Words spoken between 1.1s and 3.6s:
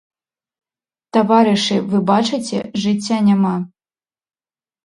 Таварышы, вы бачыце, жыцця няма.